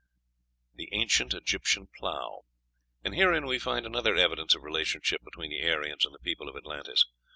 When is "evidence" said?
4.15-4.55